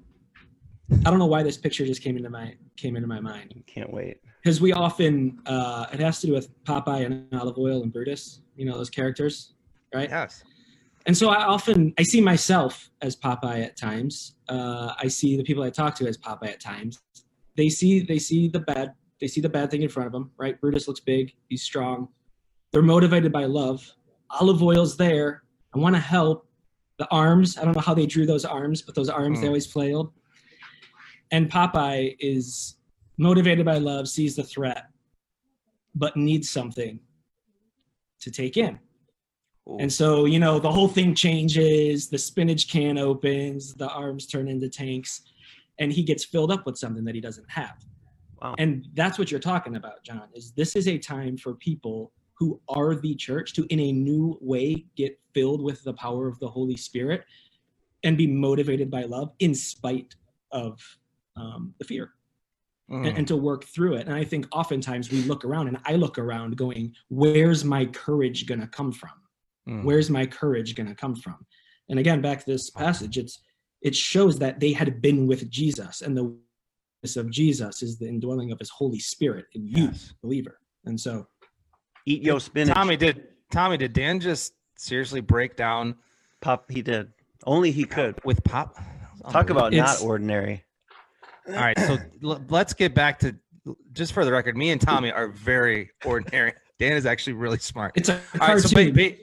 [1.05, 3.93] I don't know why this picture just came into my came into my mind Can't
[3.93, 4.19] wait.
[4.43, 8.41] because we often uh, it has to do with Popeye and Olive Oyl and Brutus.
[8.57, 9.55] You know those characters,
[9.95, 10.09] right?
[10.09, 10.45] Yes.
[11.07, 14.37] And so I often I see myself as Popeye at times.
[14.49, 17.01] Uh, I see the people I talk to as Popeye at times.
[17.57, 20.31] They see they see the bad they see the bad thing in front of them.
[20.37, 20.61] Right?
[20.61, 21.33] Brutus looks big.
[21.49, 22.09] He's strong.
[22.73, 23.89] They're motivated by love.
[24.31, 25.43] Olive Oyl's there.
[25.75, 26.44] I want to help.
[26.99, 27.59] The arms.
[27.59, 29.51] I don't know how they drew those arms, but those arms they Hmm.
[29.51, 30.13] always flailed.
[31.31, 32.77] And Popeye is
[33.19, 34.87] motivated by love, sees the threat,
[35.95, 37.01] but needs something
[38.21, 38.79] to take in.
[39.69, 39.79] Ooh.
[39.79, 44.47] And so, you know, the whole thing changes, the spinach can opens, the arms turn
[44.49, 45.23] into tanks,
[45.79, 47.85] and he gets filled up with something that he doesn't have.
[48.43, 48.55] Wow.
[48.59, 52.61] And that's what you're talking about, Jon, is this is a time for people who
[52.69, 56.49] are the church to in a new way get filled with the power of the
[56.49, 57.25] Holy Spirit
[58.03, 60.15] and be motivated by love in spite
[60.51, 60.81] of
[61.37, 62.13] um, the fear
[62.91, 63.09] Mm.
[63.09, 64.07] and, and to work through it.
[64.09, 68.45] And I think oftentimes we look around and I look around going, where's my courage
[68.45, 69.13] going to come from?
[69.67, 69.83] Mm.
[69.83, 71.39] where's my courage going to come from
[71.89, 73.41] and again back to this passage it's
[73.81, 78.07] it shows that they had been with jesus and the witness of jesus is the
[78.07, 80.13] indwelling of his holy spirit in you Yes.
[80.23, 81.27] believer and so
[82.07, 82.75] Eat yo spinach.
[82.75, 85.97] Tommy did Tommy did Dan just seriously break down
[86.41, 86.71] Pop.
[86.71, 87.11] He did.
[87.47, 88.19] Only he could.
[88.25, 88.77] with pop?
[89.31, 90.65] Talk about It's- not ordinary.
[91.49, 93.37] All right, so l- let's get back to
[93.93, 94.57] just for the record.
[94.57, 96.55] Me and Tommy are very ordinary.
[96.79, 97.93] Dan is actually really smart.
[97.97, 99.15] it's a All right, so but, but,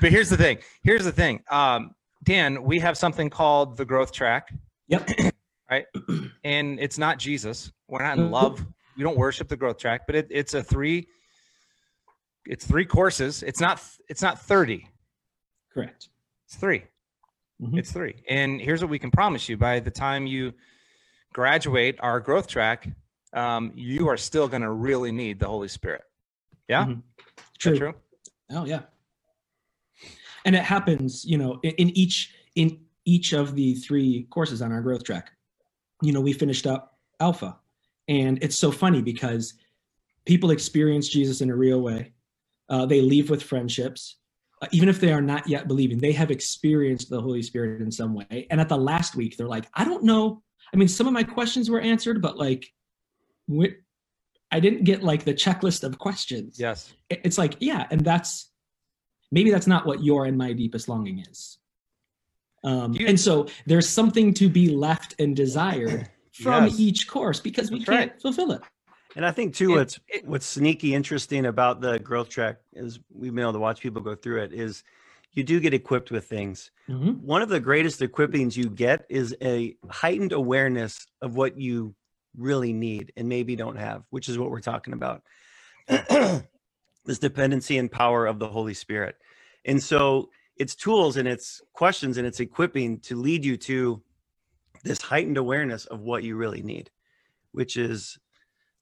[0.00, 0.58] but here's the thing.
[0.82, 1.42] Here's the thing.
[1.50, 4.48] Um, Dan, we have something called the growth track,
[4.88, 5.08] yep
[5.70, 5.84] Right.
[6.42, 7.70] and it's not Jesus.
[7.86, 8.30] We're not in Mhm.
[8.32, 8.66] love.
[8.96, 11.06] We don't worship the growth track, but it, it's a three.
[12.46, 13.42] It's three courses.
[13.42, 13.82] It's not.
[14.08, 14.88] It's not thirty.
[15.72, 16.08] correct
[16.46, 16.82] It's 3
[17.62, 17.78] Mhm.
[17.78, 18.22] It's three.
[18.28, 20.52] And here's what we can promise you: by the time you
[21.32, 22.88] graduate our growth track,
[23.34, 26.02] um, you are still going to really need the Holy Spirit.
[26.68, 27.02] Yeah, Mhm.
[27.58, 27.76] True.
[27.78, 27.94] true.
[28.50, 28.82] oh yeah
[30.44, 34.70] and it happens you know in, in each in each of the three courses on
[34.72, 35.32] our growth track
[36.02, 37.58] you know we finished up alpha
[38.08, 39.54] and it's so funny because
[40.24, 42.12] people experience jesus in a real way
[42.68, 44.16] uh, they leave with friendships
[44.62, 47.90] uh, even if they are not yet believing they have experienced the holy spirit in
[47.90, 51.06] some way and at the last week they're like i don't know i mean some
[51.06, 52.72] of my questions were answered but like
[53.54, 53.74] wh-
[54.50, 56.92] i didn't get like the checklist of questions Yes.
[57.10, 58.50] it's like yeah and that's
[59.30, 61.58] maybe that's not what your and my deepest longing is
[62.64, 66.80] um, You- and so there's something to be left and desired from Yes.
[66.80, 68.20] each course because we That's can't right.
[68.22, 68.62] fulfill it
[69.16, 73.00] And I think too, It- what's it- what's sneaky interesting about the growth track is
[73.10, 74.52] we've been able to watch people go through it.
[74.52, 74.84] Is
[75.32, 76.70] you do get equipped with things.
[76.88, 77.20] Mhm.
[77.20, 81.94] One of the greatest equippings you get is a heightened awareness of what you
[82.36, 85.22] really need and maybe don't have, which is what we're talking about.
[87.04, 89.16] this dependency and power of the Holy Spirit.
[89.64, 94.02] And so it's tools and it's questions and it's equipping to lead you to
[94.84, 96.90] this heightened awareness of what you really need,
[97.52, 98.18] which is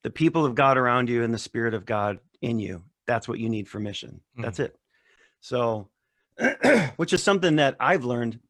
[0.02, 2.82] the people of God around you and the Spirit of God in you.
[3.06, 4.20] That's what you need for mission.
[4.36, 4.66] That's mm-hmm.
[4.66, 4.78] it.
[5.40, 5.88] So,
[6.96, 8.40] which is something that I've learned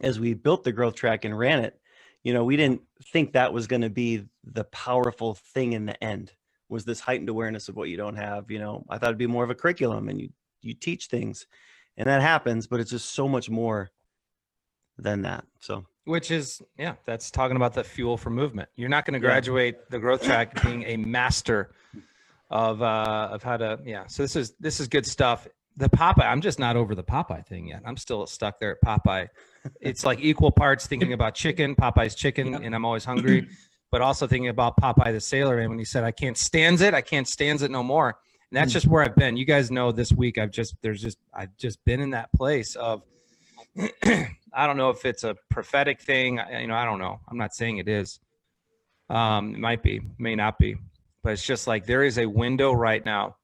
[0.00, 1.78] as we built the growth track and ran it.
[2.22, 6.02] You know, we didn't think that was going to be the powerful thing in the
[6.02, 6.32] end.
[6.68, 8.50] Was this heightened awareness of what you don't have?
[8.50, 10.30] You know, I thought it'd be more of a curriculum and you
[10.62, 11.46] you teach things,
[11.98, 13.90] and that happens, but it's just so much more
[14.96, 15.44] than that.
[15.60, 18.68] So Which is, yeah, that's talking about the fuel for movement.
[18.76, 19.30] You're not going to Yeah.
[19.32, 21.70] graduate the growth track being a master
[22.50, 24.06] of uh of how to yeah.
[24.06, 25.48] So this is this is good stuff.
[25.76, 27.82] The Popeye, I'm just not over the Popeye thing yet.
[27.84, 29.28] I'm still stuck there at Popeye.
[29.80, 32.58] It's like equal parts thinking about chicken, Popeye's chicken, Yeah.
[32.62, 33.48] and I'm always hungry,
[33.90, 36.94] but also thinking about Popeye the Sailor Man when he said, I can't stand it,
[36.94, 38.08] I can't stand it no more.
[38.50, 38.74] And that's Mm.
[38.74, 39.36] just where I've been.
[39.36, 42.76] You guys know this week I've just there's just I've just been in that place
[42.76, 43.02] of
[44.52, 46.40] I don't know if it's a prophetic thing.
[46.60, 47.20] You know, I don't know.
[47.28, 48.20] I'm not saying it is.
[49.10, 50.76] Um, it might be, may not be,
[51.22, 53.36] but it's just like there is a window right now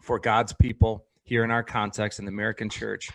[0.00, 3.10] for God's people here in our context in the American church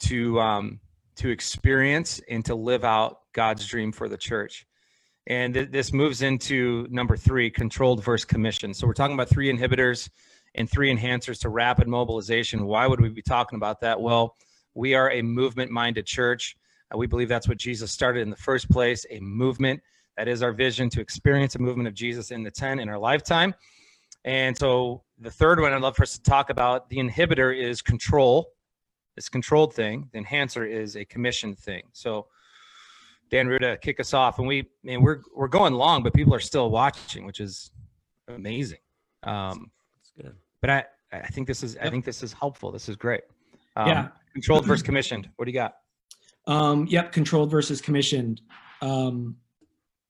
[0.00, 0.80] to um,
[1.16, 4.66] to experience and to live out God's dream for the church.
[5.26, 8.72] And th- this moves into number three, controlled versus commission.
[8.72, 10.08] So we're talking about three inhibitors
[10.54, 12.66] and three enhancers to rapid mobilization.
[12.66, 14.00] Why would we be talking about that?
[14.00, 14.36] Well,
[14.74, 16.56] we are a movement minded church.
[16.92, 19.80] Uh, we believe that's what Jesus started in the first place a movement.
[20.16, 22.98] That is our vision to experience a movement of Jesus in the 10 in our
[22.98, 23.54] lifetime.
[24.24, 27.80] And so the third one I'd love for us to talk about the inhibitor is
[27.82, 28.52] control,
[29.14, 30.08] this controlled thing.
[30.12, 31.82] The enhancer is a commissioned thing.
[31.92, 32.26] So,
[33.30, 34.38] Dan Ruda, kick us off.
[34.38, 37.70] And we, man, we're, we're going long, but people are still watching, which is
[38.26, 38.78] amazing.
[39.22, 40.34] Um, it's good.
[40.60, 42.72] but I, I think this is, I think this is helpful.
[42.72, 43.22] This is great.
[43.76, 44.08] Um, Yeah.
[44.42, 45.28] Controlled versus commissioned.
[45.36, 45.74] What do you got?
[46.46, 48.40] Um, yep, controlled versus commissioned.
[48.80, 49.36] Um,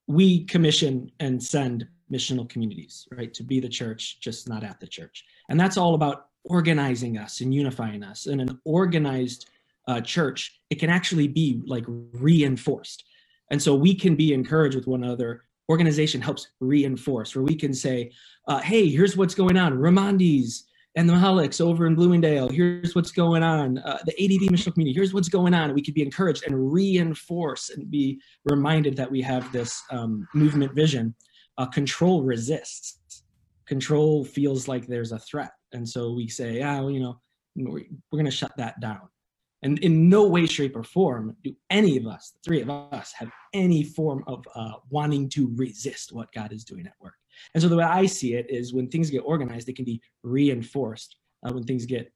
[0.07, 4.87] we commission and send missional communities, right, to be the church, just not at the
[4.87, 5.25] church.
[5.49, 8.27] And that's all about organizing us and unifying us.
[8.27, 9.51] In an organized
[9.87, 13.05] uh, church, it can actually be like reinforced.
[13.51, 15.43] And so we can be encouraged with one another.
[15.69, 18.13] Organization helps reinforce, where we can say,
[18.47, 19.75] uh, hey, here's what's going on.
[19.75, 20.68] Ramondi's
[20.99, 22.49] and the Mahalics over in Bloomingdale.
[22.49, 23.79] Here's what's going on.
[23.79, 24.93] Uh, the ADB missional community.
[24.93, 25.73] Here's what's going on.
[25.73, 30.75] We could be encouraged and reinforce and be reminded that we have this um, movement
[30.75, 31.15] vision.
[31.57, 33.23] Uh, control resists.
[33.65, 37.21] Control feels like there's a threat, and so we say, "Ah, well, you know,
[37.55, 39.03] we're, we're going to shut that down."
[39.63, 43.13] And in no way, shape, or form do any of us, the three of us,
[43.13, 47.15] have any form of uh, wanting to resist what God is doing at work.
[47.55, 50.01] And so the way I see it is when things get organized, they can be
[50.23, 51.17] reinforced.
[51.45, 52.13] Uh, when things get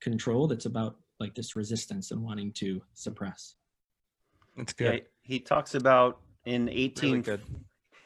[0.00, 3.54] controlled, it's about like this resistance and wanting to suppress.
[4.56, 5.06] That's Yeah, good.
[5.22, 7.40] he talks about in 18 Really good.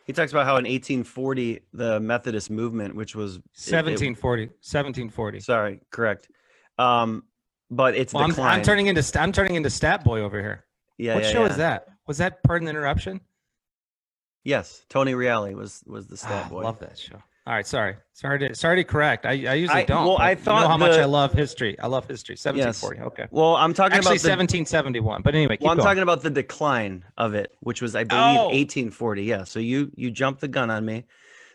[0.07, 4.47] he talks about how in 1840 the Methodist movement which was it- it- 1740.
[4.47, 5.41] 1740.
[5.41, 6.29] sorry, correct.
[6.79, 7.25] Um
[7.71, 8.39] but it's Well, I'm.
[8.41, 10.65] I'm turning into I'm turning into Stat Boy over here.
[10.97, 11.51] yeah, what yeah, show yeah.
[11.51, 11.89] is that?
[12.07, 13.21] Was that pardon the interruption?
[14.45, 16.63] Yes, Tony Reali was was the stat Ah, boy.
[16.63, 17.17] love that show.
[17.47, 19.25] All right, sorry, sorry to sorry to correct.
[19.25, 20.07] I, I usually I- don't.
[20.07, 21.79] well, I you know thought how much I love history.
[21.81, 22.35] I love history.
[22.35, 23.01] 1740.
[23.01, 23.27] Okay.
[23.31, 25.23] Well, I'm talking Actually, about the, 1771.
[25.23, 25.87] But anyway, keep well, I'm going.
[25.87, 28.49] talking about the decline of it, which was I believe Oh.
[28.49, 29.23] 1840.
[29.25, 31.05] Yeah, so you you jumped the gun on me.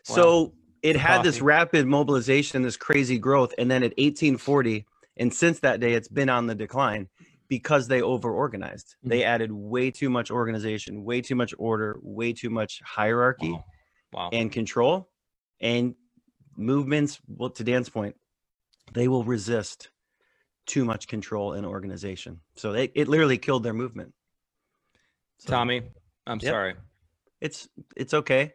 [0.04, 4.86] So it had this rapid mobilization, this crazy growth, and then at 1840,
[5.18, 7.08] and since that day, it's been on the decline
[7.48, 8.96] because they overorganized.
[9.00, 9.10] Mm-hmm.
[9.10, 13.66] They added way too much organization, way too much order, way too much hierarchy Wow.
[14.14, 14.30] Wow.
[14.32, 15.10] and control,
[15.60, 15.96] and
[16.56, 17.20] movements.
[17.28, 18.16] Well, to Dan's point,
[18.94, 19.90] they will resist
[20.66, 22.40] too much control and organization.
[22.56, 24.14] So they, it literally killed their movement.
[25.40, 25.82] So Tommy,
[26.28, 26.52] I'm Yep.
[26.52, 26.76] sorry.
[27.42, 28.54] it's it's okay.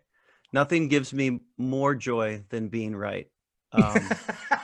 [0.52, 3.26] Nothing gives me more joy than being right.
[3.72, 4.08] Um,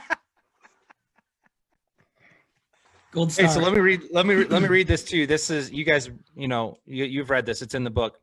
[3.15, 3.47] Gold star.
[3.47, 4.03] Hey, so let me read.
[4.11, 5.27] Let me let me read this to you.
[5.27, 6.11] This is you guys.
[6.37, 7.63] You know, you, you've read this.
[7.63, 8.19] It's in the book.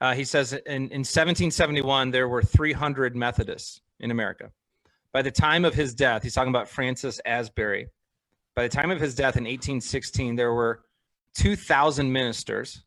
[0.00, 4.50] Uh, he says in, in 1771 there were 300 Methodists in America.
[5.12, 7.88] By the time of his death, he's talking about Francis Asbury.
[8.54, 10.82] By the time of his death in 1816, there were
[11.36, 12.84] 2,000 ministers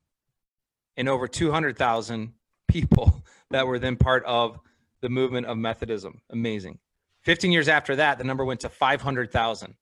[0.97, 2.33] and over 200,000
[2.67, 4.59] people that were then part of
[5.01, 6.21] the movement of Methodism.
[6.31, 6.79] Amazing.
[7.23, 9.75] 15 years after that, the number went to 500,000.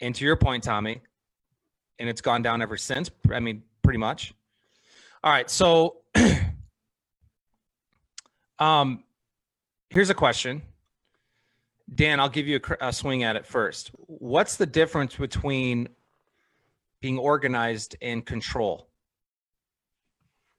[0.00, 1.00] And to your point, Tommy,
[1.98, 3.10] and it's gone down ever since.
[3.32, 4.34] I mean, pretty much.
[5.22, 5.48] All right.
[5.48, 5.98] So,
[8.58, 9.04] um,
[9.90, 10.62] here's a question.
[11.94, 13.90] Dan, I'll give you a, a swing at it first.
[13.98, 15.88] What's the difference between
[17.00, 18.88] being organized and control?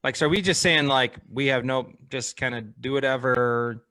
[0.04, 3.84] Like, so are we just saying like we have no, just kind of do whatever?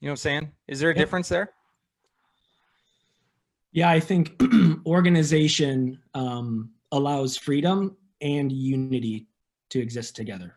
[0.00, 0.52] You know what I'm saying?
[0.68, 0.98] Is there a Yep.
[0.98, 1.52] difference there?
[3.72, 4.40] Yeah, I think
[4.86, 9.26] organization um, allows freedom and unity
[9.70, 10.56] to exist together.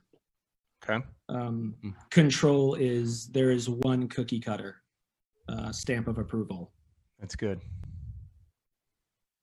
[0.83, 1.03] Okay.
[1.29, 1.93] Um, Mm.
[2.09, 4.77] control is there is one cookie cutter
[5.47, 6.71] uh, stamp of approval.
[7.19, 7.61] That's good.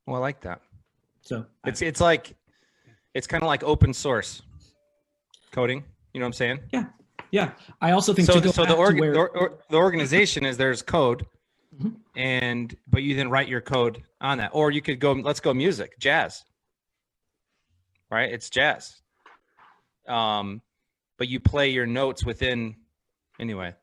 [0.07, 0.61] Well, I like that.
[1.23, 2.35] So It's it's like
[3.15, 4.43] it's kind of like open source
[5.53, 5.85] coding.
[6.13, 6.61] You know what I'm saying?
[6.73, 6.85] yeah,
[7.31, 7.53] yeah.
[7.81, 9.77] I also think So to go so the, back to org- where- the, or, the
[9.77, 11.25] organization is there's code,
[11.75, 11.97] Mhm.
[12.17, 15.55] and but you then write your code on that, or you could go let's go
[15.55, 16.45] music jazz.
[18.11, 19.01] Right, it's jazz.
[20.09, 20.63] Um,
[21.17, 22.77] but you play your notes within.
[23.39, 23.75] Anyway,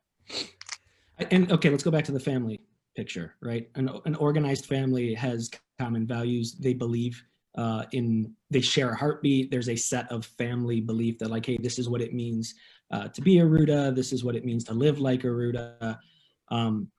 [1.31, 2.59] and okay let's go back to the family
[2.95, 7.23] picture right an, an organized family has common values they believe
[7.57, 11.57] uh, in they share a heartbeat there's a set of family belief that like hey
[11.61, 12.53] this is what it means
[12.91, 15.97] uh, to be a ruda this is what it means to live like a ruda
[16.49, 16.89] um,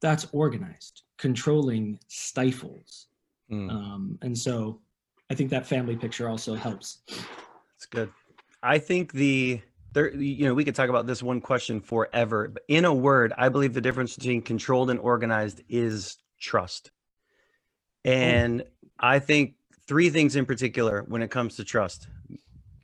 [0.00, 3.06] that's organized controlling stifles
[3.50, 3.68] Mm.
[3.68, 4.80] um, and so
[5.28, 7.02] i think that family picture also helps
[7.74, 8.12] It's good.
[8.62, 9.60] I think the
[9.92, 12.48] there you know we could talk about this one question forever.
[12.48, 16.90] But in a word, I believe the difference between controlled and organized is trust.
[18.04, 18.64] And
[18.98, 19.54] I think
[19.86, 22.06] three things in particular when it comes to trust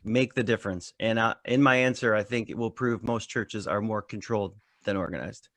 [0.03, 0.93] make the difference.
[0.99, 4.55] And uh, in my answer, I think it will prove most churches are more controlled
[4.85, 5.49] than organized.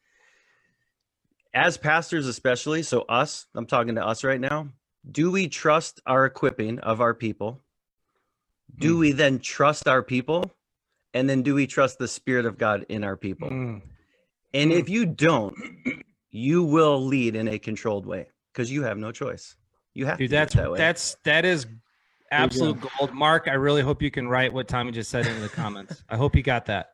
[1.53, 4.69] As pastors, especially, so us, I'm talking to us right now.
[5.11, 7.61] Do we trust our equipping of our people?
[8.77, 8.99] do Mm.
[8.99, 10.53] we then trust our people
[11.15, 13.81] and then do we trust the spirit of god in our people Mm.
[14.53, 14.79] and Mm.
[14.79, 15.55] if you don't
[16.29, 19.55] you will lead in a controlled way because you have no choice
[19.95, 20.77] you have dude, to do that's that way.
[20.77, 21.65] that's that is
[22.31, 23.11] absolute gold.
[23.11, 26.03] Mark, I really hope you can write what Tommy just said in the comments.
[26.07, 26.91] I hope you got that.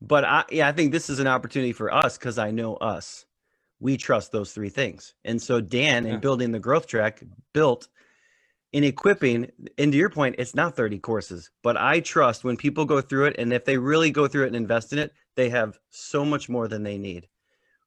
[0.00, 3.26] but i yeah i think this is an opportunity for us because i know us
[3.82, 6.14] we trust those three things and so dan Yeah.
[6.14, 7.88] in building the growth track built
[8.72, 12.84] in equipping and to your point it's not 30 courses but i trust when people
[12.84, 15.48] go through it and if they really go through it and invest in it they
[15.50, 17.26] have so much more than they need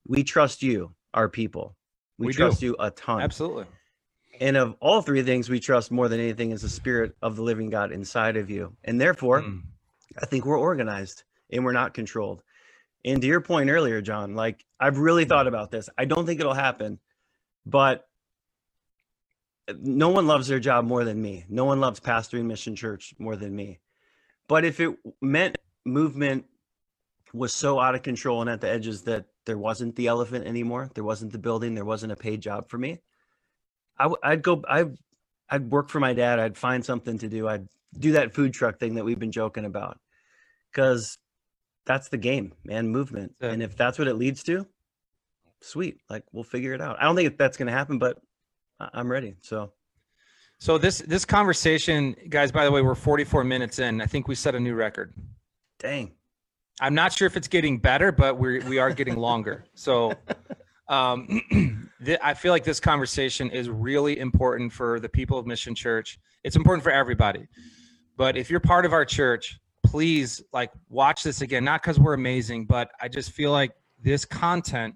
[0.07, 1.75] we trust you our people
[2.17, 2.37] we, We do.
[2.39, 3.65] trust you a ton Absolutely.
[4.41, 7.41] and of all three things we trust more than anything is the spirit of the
[7.41, 9.61] living god inside of you and therefore Mm.
[10.21, 12.41] I think we're organized and we're not controlled.
[13.05, 15.89] And to your point earlier, Jon, like I've really thought about this.
[15.97, 16.99] I don't think it'll happen,
[17.65, 18.07] but
[19.79, 21.45] no one loves their job more than me.
[21.47, 23.79] No one loves pastoring Mission Church more than me.
[24.47, 26.45] But if it meant movement
[27.33, 30.89] was so out of control and at the edges that there wasn't the elephant anymore,
[30.95, 33.01] there wasn't the building, there wasn't a paid job for me,
[33.97, 34.63] I w- I'd go.
[34.67, 34.85] I
[35.49, 36.39] I'd work for my dad.
[36.39, 37.47] I'd find something to do.
[37.47, 39.99] I'd do that food truck thing that we've been joking about
[40.71, 41.17] because
[41.85, 42.87] that's the game, man.
[42.89, 43.49] Movement, Yeah.
[43.51, 44.65] and if that's what it leads to,
[45.61, 45.97] sweet.
[46.09, 46.97] Like we'll figure it out.
[46.99, 48.19] I don't think that's going to happen, but
[48.79, 49.35] I'm ready.
[49.41, 49.71] So
[50.59, 52.51] So this this conversation, guys.
[52.51, 54.01] By the way, we're 44 minutes in.
[54.01, 55.13] I think we set a new record.
[55.79, 56.13] dang,
[56.81, 59.65] I'm not sure if it's getting better, but we're we are getting longer.
[59.75, 60.13] So
[60.89, 61.41] um,
[62.05, 66.19] th- I feel like this conversation is really important for the people of Mission Church.
[66.43, 67.47] It's important for everybody.
[68.17, 69.59] But if you're part of our church,
[69.95, 71.63] please like watch this again.
[71.63, 74.93] Not because we're amazing, but I just feel like this content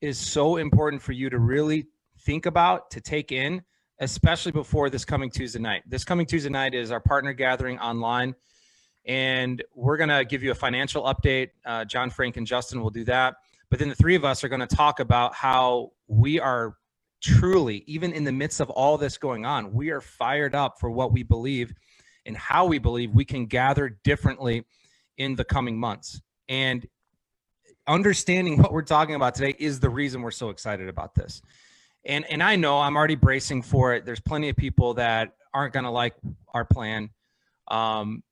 [0.00, 1.84] is so important for you to really
[2.20, 3.60] think about, to take in,
[4.00, 5.82] especially before this coming Tuesday night.
[5.86, 8.34] This coming Tuesday night is our partner gathering online
[9.04, 11.50] and we're going to give you a financial update.
[11.66, 13.34] Uh, John Frank and Justin will do that.
[13.68, 16.78] But then the three of us are going to talk about how we are
[17.22, 20.90] truly, even in the midst of all this going on, we are fired up for
[20.90, 21.74] what we believe
[22.26, 24.64] and how we believe we can gather differently
[25.18, 26.20] in the coming months.
[26.48, 26.86] And
[27.86, 31.42] understanding what we're talking about today is the reason we're so excited about this.
[32.04, 34.04] And and I know I'm already bracing for it.
[34.04, 36.14] There's plenty of people that aren't going to like
[36.52, 37.10] our plan.
[37.68, 38.22] Um,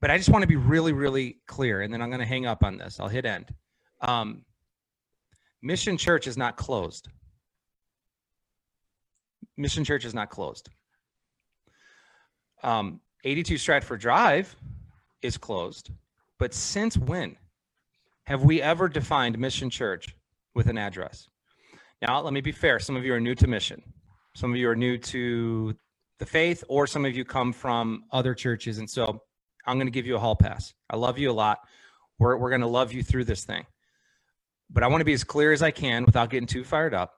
[0.00, 2.46] but I just want to be really, really clear, and then I'm going to hang
[2.46, 3.00] up on this.
[3.00, 3.52] I'll hit end.
[4.00, 4.44] Um,
[5.62, 7.08] Mission Church is not closed.
[9.56, 10.68] Mission Church is not closed.
[12.62, 14.54] Um, 82 Stratford Drive
[15.22, 15.90] is closed,
[16.38, 17.36] but since when
[18.24, 20.14] have we ever defined Mission Church
[20.54, 21.28] with an address?
[22.02, 22.78] Now, let me be fair.
[22.78, 23.82] Some of you are new to Mission.
[24.34, 25.74] Some of you are new to
[26.18, 28.78] the faith, or some of you come from other churches.
[28.78, 29.20] And so
[29.66, 30.74] I'm going to give you a hall pass.
[30.90, 31.60] I love you a lot.
[32.18, 33.64] We're, we're going to love you through this thing.
[34.70, 37.14] But I want to be as clear as I can without getting too fired up.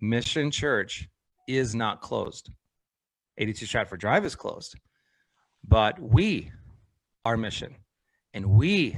[0.00, 1.08] Mission Church
[1.48, 2.50] is not closed.
[3.38, 4.76] 82 Stratford Drive is closed.
[5.66, 6.52] But we
[7.24, 7.76] are mission,
[8.34, 8.96] and we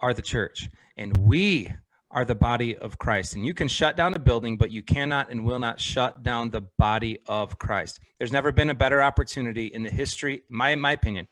[0.00, 1.72] are the church, and we
[2.10, 3.34] are the body of Christ.
[3.34, 6.50] And you can shut down a building, but you cannot and will not shut down
[6.50, 8.00] the body of Christ.
[8.18, 11.26] There's never been a better opportunity in the history, my my opinion,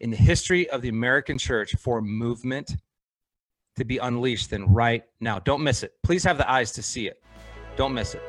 [0.00, 2.74] in the history of the American church for movement
[3.76, 5.38] to be unleashed than right now.
[5.38, 5.92] Don't miss it.
[6.02, 7.22] Please have the eyes to see it.
[7.76, 8.22] Don't miss it.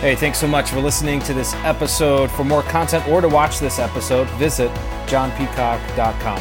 [0.00, 2.30] Hey, thanks so much for listening to this episode.
[2.30, 4.70] For more content or to watch this episode, visit
[5.06, 6.38] jonpeacock.com.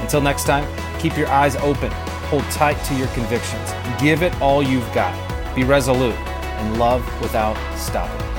[0.00, 0.64] Until next time,
[1.00, 1.90] keep your eyes open,
[2.30, 5.12] hold tight to your convictions, give it all you've got,
[5.56, 8.29] be resolute, and love without stopping.